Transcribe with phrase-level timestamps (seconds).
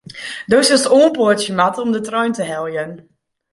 [0.51, 2.91] Do silst oanpoatsje moatte om de trein te heljen.